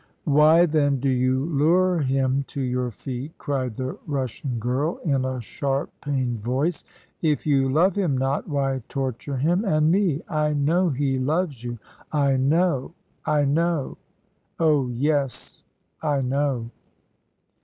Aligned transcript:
"Why 0.25 0.65
then 0.65 0.99
do 0.99 1.09
you 1.09 1.45
lure 1.45 1.99
him 1.99 2.43
to 2.47 2.59
your 2.59 2.89
feet?" 2.89 3.37
cried 3.37 3.75
the 3.75 3.99
Russian 4.07 4.57
girl, 4.57 4.97
in 5.05 5.23
a 5.25 5.39
sharp, 5.41 5.91
pained 6.01 6.39
voice. 6.39 6.83
"If 7.21 7.45
you 7.45 7.69
love 7.69 7.95
him 7.95 8.17
not, 8.17 8.47
why 8.49 8.81
torture 8.89 9.37
him, 9.37 9.63
and 9.63 9.91
me? 9.91 10.23
I 10.27 10.53
know 10.53 10.89
he 10.89 11.19
loves 11.19 11.63
you 11.63 11.77
I 12.11 12.35
know 12.37 12.95
I 13.27 13.45
know 13.45 13.99
oh 14.59 14.87
yes, 14.89 15.63
I 16.01 16.21
know." 16.21 16.71